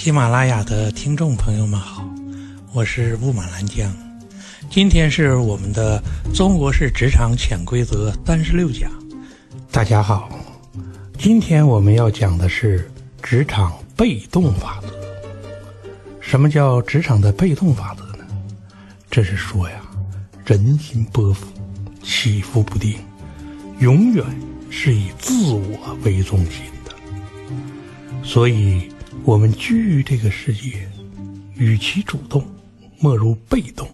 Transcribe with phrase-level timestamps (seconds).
[0.00, 2.02] 喜马拉雅的听众朋友们好，
[2.72, 3.94] 我是雾满兰江。
[4.70, 6.02] 今天是我们的
[6.34, 8.90] 《中国式职场潜规则》三十六讲。
[9.70, 10.30] 大家好，
[11.18, 12.90] 今天我们要讲的是
[13.22, 14.88] 职场被动法则。
[16.18, 18.24] 什么叫职场的被动法则呢？
[19.10, 19.82] 这是说呀，
[20.46, 21.46] 人心波幅，
[22.02, 22.98] 起伏不定，
[23.80, 24.24] 永远
[24.70, 28.24] 是以自我为中心的。
[28.24, 28.90] 所以。
[29.24, 30.88] 我们居于这个世界，
[31.56, 32.44] 与其主动，
[32.98, 33.88] 莫如被动，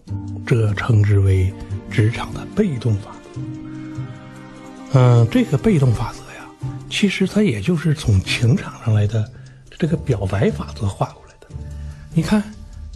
[0.45, 1.53] 这称之为
[1.91, 4.99] 职场的被动法则。
[4.99, 6.47] 嗯，这个被动法则呀，
[6.89, 9.29] 其实它也就是从情场上来的
[9.77, 11.47] 这个表白法则画过来的。
[12.13, 12.41] 你看，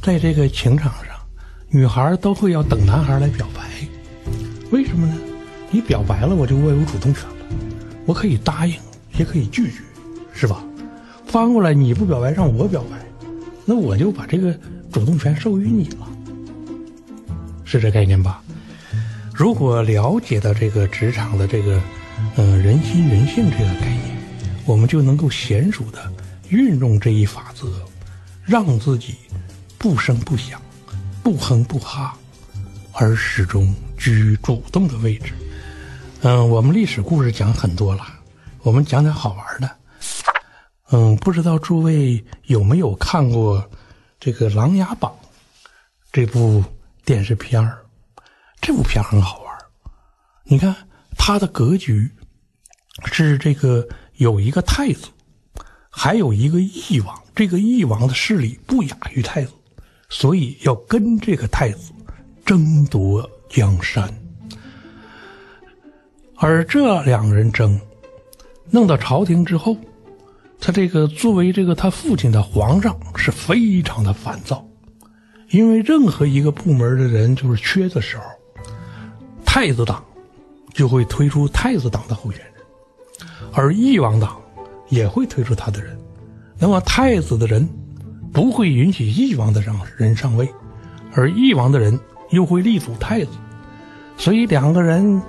[0.02, 1.16] 在这个情场上，
[1.70, 3.62] 女孩都会要等男孩来表白，
[4.72, 5.16] 为什么呢？
[5.70, 7.46] 你表白了，我就握有主动权了，
[8.06, 8.76] 我可以答应，
[9.18, 9.78] 也可以拒绝，
[10.34, 10.64] 是吧？
[11.32, 12.98] 翻过来，你不表白，让我表白，
[13.64, 14.54] 那我就把这个
[14.92, 16.06] 主动权授予你了，
[17.64, 18.44] 是这概念吧？
[19.34, 21.82] 如果了解到这个职场的这个，
[22.36, 24.18] 嗯，人心人性这个概念，
[24.66, 26.00] 我们就能够娴熟的
[26.50, 27.66] 运用这一法则，
[28.44, 29.16] 让自己
[29.78, 30.62] 不声不响，
[31.24, 32.14] 不哼不哈，
[32.92, 35.32] 而始终居主动的位置。
[36.24, 38.04] 嗯，我们历史故事讲很多了，
[38.64, 39.81] 我们讲点好玩的。
[40.94, 43.66] 嗯，不知道诸位有没有看过
[44.20, 45.10] 这个《琅琊榜》
[46.12, 46.62] 这部
[47.06, 47.80] 电视片儿？
[48.60, 49.58] 这部片很好玩
[50.44, 50.76] 你看
[51.18, 52.12] 它的格局
[53.06, 55.08] 是这个有一个太子，
[55.90, 57.18] 还有一个义王。
[57.34, 59.54] 这个义王的势力不亚于太子，
[60.10, 61.94] 所以要跟这个太子
[62.46, 64.14] 争夺江山。
[66.36, 67.80] 而这两人争，
[68.70, 69.78] 弄到朝廷之后。
[70.64, 74.64] 他这个作为这个他父亲的皇上是非常的烦躁，
[75.50, 78.24] 因为任何一个部门的人就是缺的时候，
[79.44, 80.04] 太子党
[80.72, 82.54] 就会推出太子党的候选人，
[83.52, 84.40] 而翼王党
[84.90, 85.98] 也会推出他的人，
[86.60, 87.68] 那么太子的人
[88.32, 90.48] 不会允许翼王的上人上位，
[91.14, 92.00] 而翼王的人
[92.30, 93.32] 又会力阻太子，
[94.16, 95.20] 所以两个人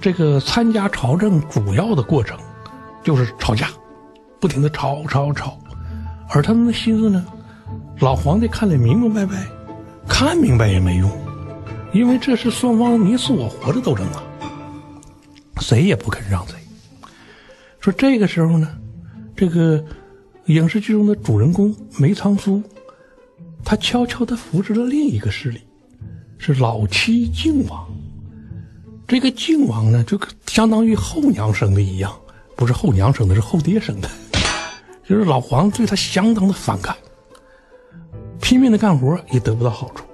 [0.00, 2.36] 这个参加朝政主要的过程
[3.04, 3.68] 就是吵架。
[4.40, 5.58] 不停的吵吵吵，
[6.30, 7.24] 而他们的心思呢，
[7.98, 9.46] 老皇帝看得明明白白，
[10.08, 11.10] 看明白也没用，
[11.92, 14.22] 因为这是双方你死我活的斗争啊，
[15.60, 16.54] 谁也不肯让谁。
[17.80, 18.76] 说这个时候呢，
[19.36, 19.84] 这个
[20.46, 22.62] 影视剧中的主人公梅长苏，
[23.62, 25.60] 他悄悄的扶持了另一个势力，
[26.38, 27.86] 是老七靖王。
[29.06, 32.10] 这个靖王呢，就相当于后娘生的一样，
[32.56, 34.08] 不是后娘生的，是后爹生的。
[35.10, 36.96] 就是老黄对他相当的反感，
[38.40, 40.04] 拼命的干活也得不到好处，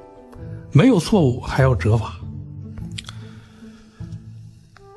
[0.73, 2.15] 没有错误还要责罚，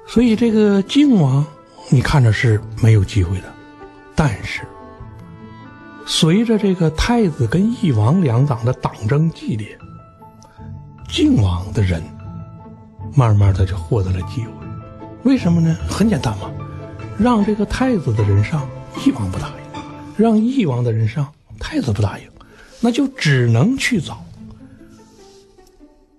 [0.07, 1.45] 所以这个靖王
[1.89, 3.53] 你看着是没有机会的，
[4.15, 4.61] 但是
[6.05, 9.77] 随着这个太子跟义王两党的党争激烈，
[11.09, 12.01] 靖王的人
[13.13, 14.51] 慢慢的就获得了机会，
[15.23, 15.75] 为什么呢？
[15.89, 16.49] 很简单嘛，
[17.17, 18.65] 让这个太子的人上，
[19.05, 19.58] 义王不答应。
[20.21, 22.25] 让义王的人上，太子不答应，
[22.81, 24.21] 那就只能去找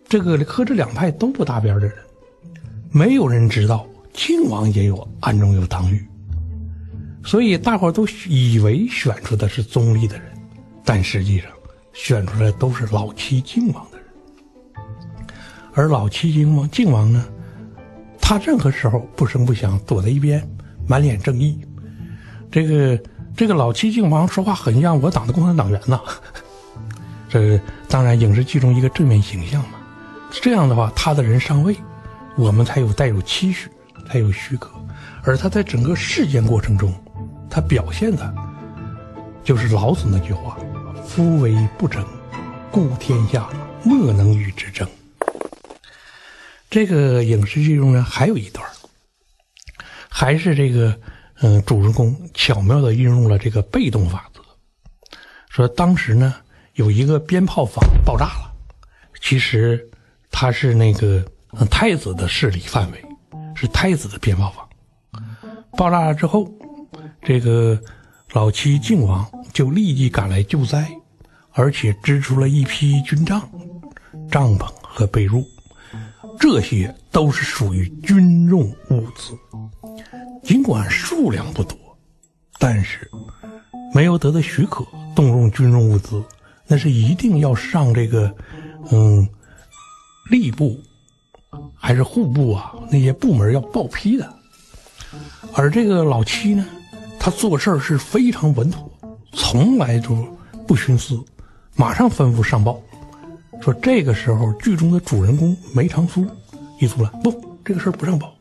[0.09, 1.93] 这个和这两派都不搭边的人。
[2.91, 6.03] 没有人知道靖王也有暗中有党羽，
[7.23, 10.33] 所以大伙都以为选出的是宗立的人，
[10.83, 11.51] 但实际上
[11.93, 14.07] 选出来都是老七靖王的人。
[15.75, 17.25] 而老七靖王靖王呢，
[18.19, 20.43] 他任何时候不声不响，躲在一边，
[20.89, 21.61] 满脸正义，
[22.51, 22.99] 这个。
[23.41, 25.99] 这个老七靖王说话很像我党的共产党员呐，
[27.27, 27.59] 这
[27.89, 29.79] 当然影视剧中一个正面形象嘛。
[30.31, 31.75] 这样的话，他的人上位，
[32.37, 33.71] 我们才有带有期许，
[34.07, 34.71] 才有许可。
[35.23, 36.93] 而他在整个事件过程中，
[37.49, 38.31] 他表现的，
[39.43, 40.59] 就是老子那句话
[41.09, 42.05] ：“夫为不争，
[42.71, 43.49] 故天下
[43.83, 44.87] 莫能与之争。”
[46.69, 48.69] 这个影视剧中呢，还有一段，
[50.11, 50.95] 还是这个。
[51.43, 54.43] 嗯，主人公巧妙的运用了这个被动法则，
[55.49, 56.35] 说当时呢
[56.75, 58.53] 有一个鞭炮房爆炸了，
[59.23, 59.89] 其实
[60.31, 61.25] 他是那个
[61.71, 63.03] 太子的势力范围，
[63.55, 64.69] 是太子的鞭炮房。
[65.79, 66.47] 爆炸了之后，
[67.23, 67.81] 这个
[68.33, 70.91] 老七靖王就立即赶来救灾，
[71.53, 73.49] 而且支出了一批军帐、
[74.31, 75.43] 帐篷和被褥，
[76.39, 78.61] 这些都是属于军用
[78.91, 79.33] 物资。
[80.51, 81.79] 尽管数量不多，
[82.59, 83.09] 但是
[83.95, 86.21] 没有得到许可动用军用物资，
[86.67, 88.35] 那是一定要上这个，
[88.91, 89.29] 嗯，
[90.29, 90.77] 吏部
[91.77, 94.29] 还是户部啊那些部门要报批的。
[95.55, 96.67] 而这个老七呢，
[97.17, 98.91] 他做事是非常稳妥，
[99.33, 100.17] 从来就
[100.67, 101.17] 不徇私，
[101.77, 102.83] 马上吩咐上报，
[103.61, 106.27] 说这个时候剧中的主人公梅长苏
[106.81, 107.31] 一出来，不，
[107.65, 108.35] 这个事儿不上报。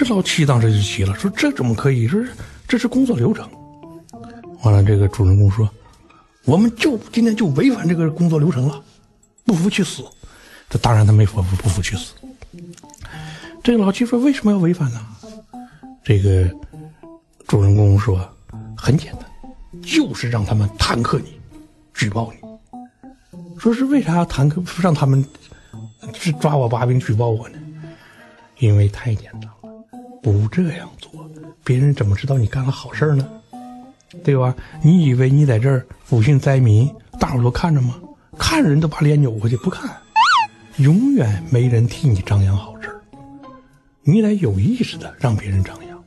[0.00, 2.08] 这老七当时就急了，说这怎么可以？
[2.08, 2.18] 说
[2.66, 3.46] 这是工作流程。
[4.62, 5.68] 完了，这个主人公说，
[6.46, 8.82] 我们就今天就违反这个工作流程了，
[9.44, 10.02] 不服去死。
[10.70, 12.14] 这当然他没说不服去死。
[13.62, 15.06] 这个老七说为什么要违反呢？
[16.02, 16.50] 这个
[17.46, 18.26] 主人公说
[18.74, 19.24] 很简单，
[19.82, 21.38] 就是让他们弹劾你，
[21.92, 23.58] 举报你。
[23.58, 25.22] 说是为啥要弹劾让他们
[26.14, 27.58] 是抓我把柄举报我呢？
[28.60, 29.50] 因为太简单了，
[30.22, 31.28] 不这样做，
[31.64, 33.28] 别人怎么知道你干了好事呢？
[34.24, 34.54] 对吧？
[34.82, 37.96] 你以为你在这儿抚恤灾民，大伙都看着吗？
[38.38, 39.96] 看人都把脸扭过去不看，
[40.78, 42.88] 永远没人替你张扬好事
[44.02, 46.02] 你得有意识的让别人张扬。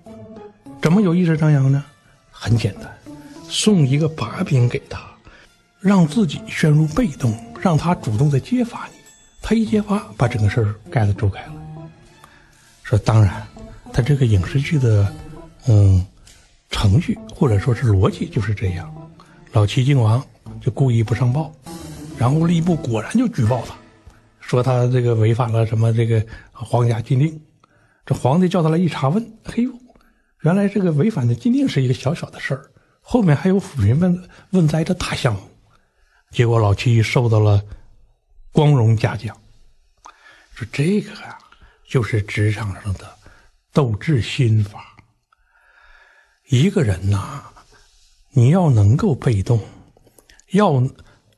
[0.81, 1.83] 怎么有意识张扬呢？
[2.29, 2.91] 很简单，
[3.47, 4.99] 送一个把柄给他，
[5.79, 8.93] 让自己陷入被动，让他主动的揭发你。
[9.41, 11.53] 他一揭发，把整个事儿盖子周开了。
[12.81, 13.45] 说当然，
[13.93, 15.13] 他这个影视剧的，
[15.67, 16.05] 嗯。
[16.69, 18.91] 程序或者说是逻辑就是这样，
[19.51, 20.25] 老七靖王
[20.59, 21.53] 就故意不上报，
[22.17, 23.75] 然后吏部果然就举报他，
[24.39, 27.39] 说他这个违反了什么这个皇家禁令。
[28.07, 29.71] 这皇帝叫他来一查问，嘿呦，
[30.41, 35.41] 原来这个违反的禁令是一个小小的事儿，后面还有抚民问问灾的大项目。
[36.31, 37.63] 结果老七受到了
[38.51, 39.37] 光荣嘉奖。
[40.55, 41.37] 说这个啊，
[41.87, 43.07] 就是职场上的
[43.73, 44.95] 斗智心法。
[46.49, 47.43] 一个人呐，
[48.31, 49.59] 你要能够被动，
[50.51, 50.87] 要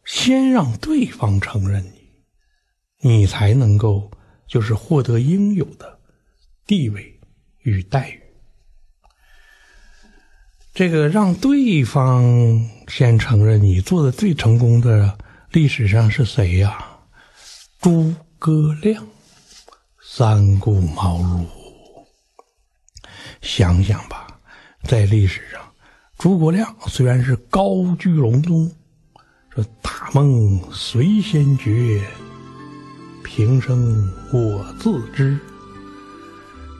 [0.04, 4.12] 先让对方承认你，你才能够
[4.48, 6.00] 就是获得应有的
[6.68, 7.20] 地位
[7.60, 8.22] 与待遇。
[10.74, 12.24] 这个让对方
[12.90, 15.18] 先承认你做的最成功的
[15.52, 16.86] 历史上是谁呀？
[17.80, 19.08] 诸葛亮，
[20.04, 21.46] 三顾茅庐，
[23.46, 24.26] 想想吧。
[24.84, 25.62] 在历史上，
[26.18, 28.70] 诸葛亮虽然是高居隆中，
[29.50, 32.02] 说大梦谁先觉，
[33.24, 35.40] 平生我自知。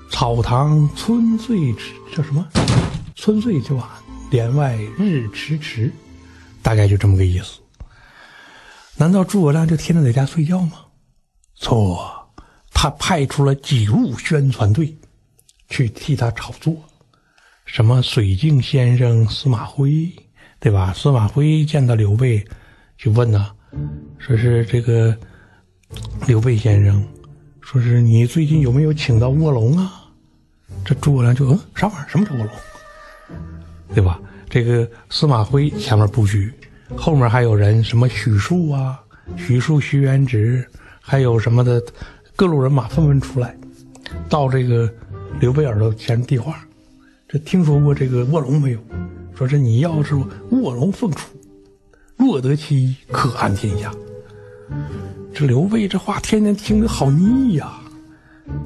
[0.10, 2.48] 草堂春睡迟，叫什么？
[3.16, 3.88] 春睡就晚，
[4.32, 5.92] 帘外日迟迟，
[6.62, 7.60] 大概就这么个意思。
[8.98, 10.86] 难道诸葛亮就天天在家睡觉吗？
[11.56, 12.30] 错，
[12.72, 14.98] 他派出了几路宣传队
[15.70, 16.76] 去替他炒作。
[17.66, 20.12] 什么水镜先生司马徽，
[20.60, 20.94] 对吧？
[20.94, 22.46] 司马徽见到刘备，
[22.98, 23.52] 就问呐，
[24.20, 25.18] 说是这个
[26.28, 27.04] 刘备先生，
[27.62, 30.04] 说是你最近有没有请到卧龙啊？
[30.84, 32.08] 这诸葛亮就嗯，啥玩意儿？
[32.08, 32.50] 什么叫卧龙？
[33.94, 34.20] 对吧？
[34.50, 36.54] 这个司马徽前面不许，
[36.96, 39.00] 后面还有人，什么许庶啊、
[39.36, 40.66] 许庶、徐元直，
[41.02, 41.84] 还有什么的
[42.36, 43.58] 各路人马纷纷出来，
[44.30, 44.92] 到这个
[45.40, 46.66] 刘备耳朵前递话。
[47.28, 48.80] 这听说过这个卧龙没有？
[49.36, 50.16] 说是你要是
[50.52, 51.28] 卧龙凤雏，
[52.16, 53.92] 若得其一，可安天下。
[55.34, 57.74] 这刘备这话天天听着好腻呀，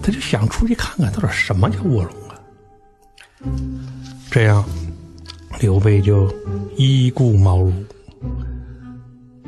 [0.04, 2.36] 他就想出去看看到底什么叫卧龙啊。
[4.30, 4.64] 这样，
[5.60, 6.32] 刘备就
[6.76, 7.74] 依顾茅庐。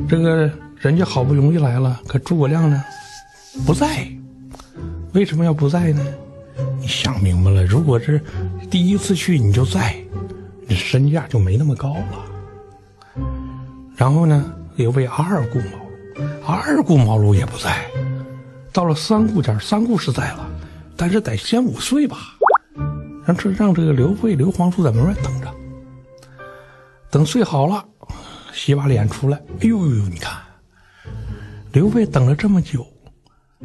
[0.09, 2.83] 这个人家好不容易来了，可诸葛亮呢
[3.67, 4.11] 不在，
[5.13, 6.03] 为什么要不在呢？
[6.81, 8.19] 你想明白了，如果是
[8.71, 9.95] 第一次去你就在，
[10.67, 12.25] 你身价就没那么高了。
[13.95, 15.65] 然后呢，刘备二顾茅
[16.15, 17.85] 庐，二顾茅庐也不在。
[18.73, 20.50] 到了三顾家，三顾是在了，
[20.97, 22.17] 但是得先午睡吧，
[23.27, 25.53] 让这让这个刘备刘皇叔在门外等着，
[27.11, 27.85] 等睡好了，
[28.53, 29.38] 洗把脸出来。
[29.59, 30.35] 哎呦呦，你看，
[31.73, 32.88] 刘备等了这么久，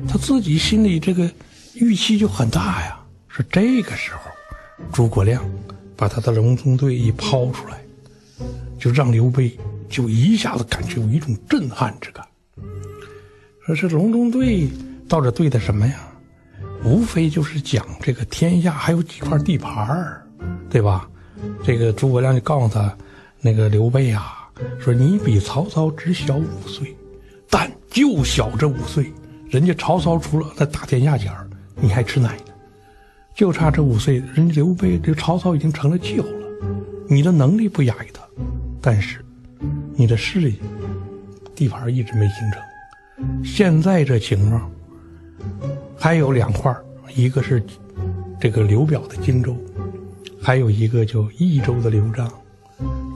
[0.07, 1.31] 他自己心里这个
[1.73, 3.01] 预期就很大呀。
[3.37, 4.31] 是这个时候，
[4.95, 5.45] 诸葛亮
[5.95, 7.79] 把他的隆中对一抛出来，
[8.79, 9.55] 就让刘备
[9.91, 12.27] 就一下子感觉有一种震撼之感。
[13.67, 14.67] 说是隆中对
[15.07, 16.09] 到底对的什么呀？
[16.83, 20.27] 无非就是讲这个天下还有几块地盘儿，
[20.71, 21.07] 对吧？
[21.63, 22.97] 这个诸葛亮就告诉他，
[23.43, 24.49] 那个刘备啊，
[24.81, 26.97] 说你比曹操只小五岁，
[27.51, 29.13] 但就小这五岁，
[29.51, 32.55] 人家曹操除了在打天下前儿，你还吃奶呢。
[33.37, 36.47] 就差这五岁，人家刘备这曹操已经成了气候了，
[37.07, 38.23] 你的能力不亚于他，
[38.81, 39.23] 但是
[39.95, 40.59] 你的势力
[41.55, 43.45] 地盘一直没形成。
[43.45, 44.71] 现在这情况
[45.99, 46.75] 还有两块
[47.15, 47.63] 一个是
[48.41, 49.55] 这个刘表的荆州，
[50.41, 52.33] 还有一个叫益州的刘璋，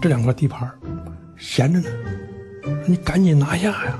[0.02, 0.70] 这两块地盘
[1.38, 1.88] 闲着呢，
[2.86, 3.98] 你赶紧拿下呀！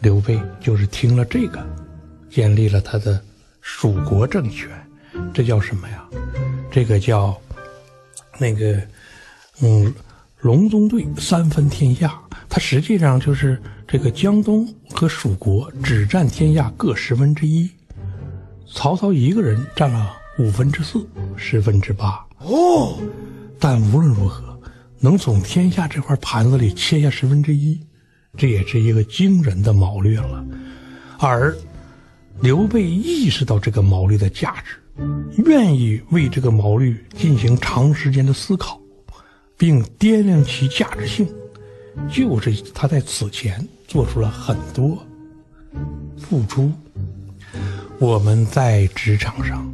[0.00, 1.64] 刘备就是听了这个，
[2.28, 3.20] 建立了他的
[3.60, 4.68] 蜀国政权，
[5.32, 6.04] 这叫什么呀？
[6.70, 7.36] 这个叫
[8.38, 8.80] 那个
[9.60, 9.92] 嗯，
[10.40, 17.70] 隆中对三分天下，它实际上就是这个江东和蜀国只占天下各十分之一，
[18.72, 22.98] 曹操一个人占了五分之四，十分之八哦。
[23.58, 24.58] 但无论如何，
[24.98, 27.80] 能从天下这块盘子里切下十分之一。
[28.36, 30.44] 这也是一个惊人的谋略了，
[31.18, 31.54] 而
[32.42, 34.76] 刘备意识到这个谋略的价值，
[35.44, 38.80] 愿意为这个谋略进行长时间的思考，
[39.58, 41.28] 并掂量其价值性，
[42.10, 44.98] 就是他在此前做出了很多
[46.16, 46.72] 付出。
[47.98, 49.70] 我们在职场上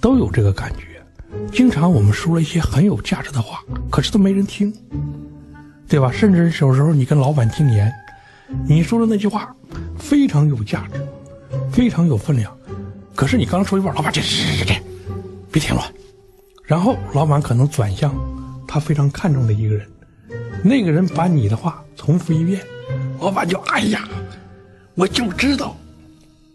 [0.00, 1.00] 都有这个感觉，
[1.52, 4.72] 经常我们说了一些很有价值的话，可是都没人听。
[5.86, 6.10] 对吧？
[6.10, 7.92] 甚至有时候你跟老板进言，
[8.66, 9.54] 你说的那句话
[9.96, 11.00] 非常有价值，
[11.72, 12.56] 非常有分量，
[13.14, 14.82] 可是你刚说一半，老板这这这这，
[15.50, 15.94] 别添乱。
[16.64, 18.14] 然后老板可能转向
[18.66, 19.90] 他非常看重的一个人，
[20.62, 22.64] 那个人把你的话重复一遍，
[23.20, 24.08] 老板就哎呀，
[24.94, 25.76] 我就知道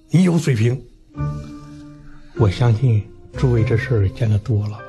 [0.09, 0.81] 你有水平。
[2.35, 3.05] 我相信
[3.37, 4.83] 诸位这事儿见得多了吧？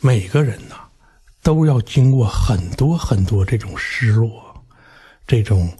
[0.00, 0.76] 每个人呐？
[1.42, 4.64] 都要经过很多很多这种失落，
[5.26, 5.70] 这种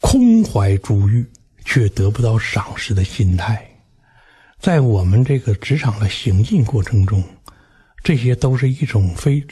[0.00, 1.24] 空怀珠玉
[1.64, 3.68] 却得不到赏识的心态，
[4.58, 7.22] 在我们这个职场的行进过程中，
[8.02, 9.44] 这些都是一种非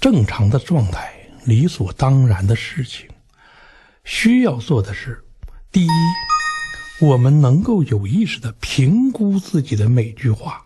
[0.00, 1.12] 正常的状态，
[1.44, 3.08] 理所当然的事情。
[4.04, 5.22] 需要做的是，
[5.70, 5.90] 第一，
[7.02, 10.64] 我们能够有意识的评估自己的每句话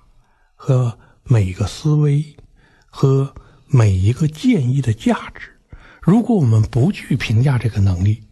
[0.55, 2.25] 和每个思维
[2.87, 3.35] 和。
[3.75, 5.49] 每一个建议的价值，
[6.03, 8.23] 如果我们不去评价这个能力，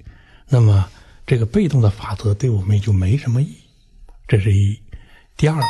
[0.50, 0.90] 那么
[1.26, 3.60] 这个被动的法则对我们就没什么意义。
[4.28, 4.78] 这是一。
[5.36, 5.62] 第二个，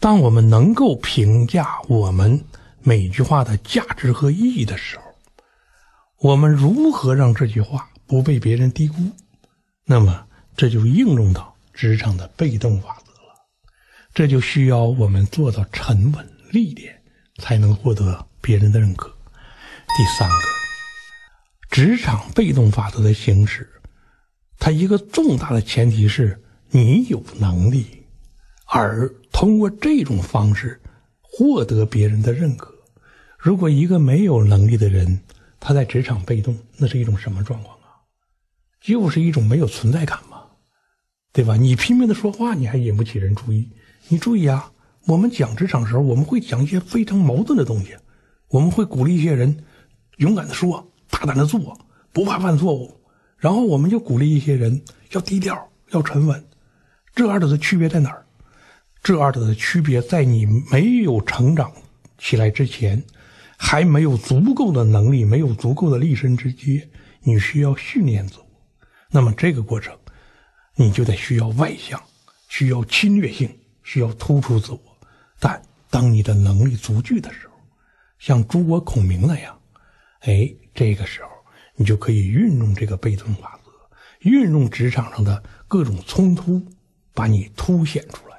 [0.00, 2.42] 当我们能够评价我们
[2.80, 5.02] 每句话的价值和意义的时候，
[6.18, 8.94] 我们如何让这句话不被别人低估？
[9.84, 13.34] 那么这就应用到职场的被动法则了。
[14.14, 16.98] 这就需要我们做到沉稳历练。
[17.38, 19.08] 才能获得别人的认可。
[19.08, 20.51] 第三个，
[21.72, 23.66] 职场被动法则的行使，
[24.58, 26.38] 它一个重大的前提是
[26.68, 27.86] 你有能力，
[28.66, 30.78] 而通过这种方式
[31.22, 32.74] 获得别人的认可。
[33.38, 35.18] 如果一个没有能力的人
[35.58, 38.04] 他在职场被动，那是一种什么状况啊？
[38.78, 40.42] 就是一种没有存在感嘛，
[41.32, 41.56] 对吧？
[41.56, 43.70] 你拼命的说话，你还引不起人注意。
[44.08, 44.70] 你注意啊！
[45.06, 47.96] 我们讲职场的时候，我们会讲一些非常矛盾的东西，
[48.48, 49.64] 我们会鼓励一些人
[50.18, 50.91] 勇敢的说，
[51.22, 51.78] 大胆的做，
[52.12, 53.00] 不怕犯错误。
[53.36, 56.44] 然后我们就鼓励一些人要低调，要沉稳。
[57.14, 58.26] 这二者的区别在哪儿？
[59.04, 61.72] 这二者的区别在你没有成长
[62.18, 63.00] 起来之前，
[63.56, 66.88] 还没有足够的能力，没有足够的立身之阶，
[67.20, 68.46] 你需要训练自我。
[69.08, 69.96] 那么这个过程，
[70.74, 72.02] 你就得需要外向，
[72.48, 73.48] 需要侵略性，
[73.84, 74.80] 需要突出自我。
[75.38, 77.54] 但当你的能力足具的时候，
[78.18, 79.56] 像诸葛孔明那样，
[80.24, 81.28] 哎，这个时候
[81.74, 83.72] 你就可以运用这个被动法则，
[84.20, 86.62] 运用职场上的各种冲突，
[87.12, 88.36] 把你凸显出来。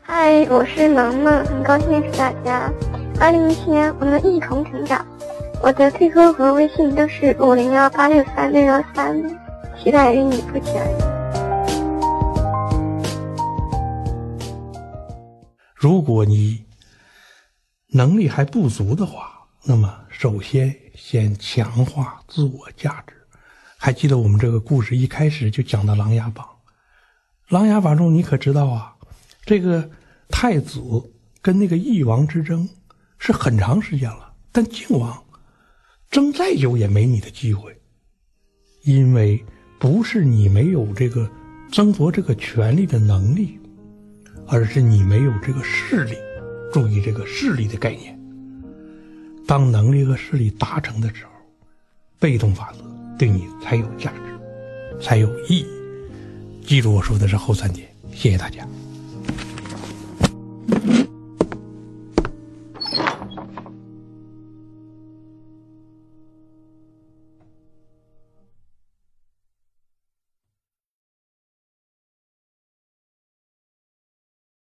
[0.00, 2.72] 嗨，我是萌萌，很高兴认识大家。
[3.18, 5.04] 二零一七年，我们一同成长。
[5.60, 9.20] 我的 QQ 和微信都是五零幺八六三六幺三，
[9.76, 10.98] 期待与你不期而遇。
[15.74, 16.64] 如果你
[17.88, 19.34] 能力还不足的话，
[19.68, 23.12] 那么首先先强化自我价值。
[23.76, 26.46] 还记得我们这个故事一开始就讲到《琅琊榜》，
[27.54, 28.94] 《琅琊榜》中你可知道啊？
[29.44, 29.90] 这个
[30.30, 30.80] 太子
[31.42, 32.66] 跟那个翼王之争
[33.18, 35.22] 是很长时间了，但靖王
[36.10, 37.78] 争再久也没你的机会，
[38.84, 39.44] 因为
[39.78, 41.30] 不是你没有这个
[41.70, 43.60] 争夺这个权力的能力。
[44.46, 46.16] 而是你没有这个势力，
[46.72, 48.18] 注意这个势力的概念。
[49.48, 51.30] 当能力和势力达成的时候
[52.20, 52.84] 被动法则
[53.18, 55.66] 对你才有价值才有意义。
[56.66, 58.68] 记住我说的是后三点谢谢大家。